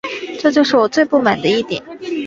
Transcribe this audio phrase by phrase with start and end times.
[0.39, 1.79] 这就是我最不满的一点